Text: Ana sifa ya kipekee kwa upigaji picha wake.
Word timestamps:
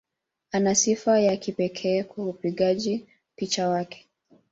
Ana 0.51 0.75
sifa 0.75 1.19
ya 1.19 1.37
kipekee 1.37 2.03
kwa 2.03 2.25
upigaji 2.25 3.07
picha 3.35 3.69
wake. 3.69 4.07